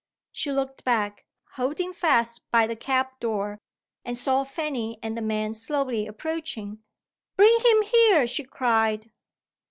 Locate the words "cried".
8.43-9.11